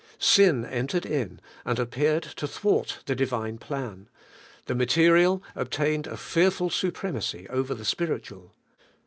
[0.17, 4.09] Sin entered in, and appeared to thwart the Divine plan:
[4.65, 8.55] the material obtained a fearful supremacy over the spiritual.